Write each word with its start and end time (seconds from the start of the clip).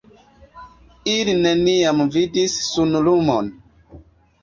Ili 1.17 1.35
neniam 1.43 2.03
vidis 2.19 2.59
sunlumon. 2.73 3.57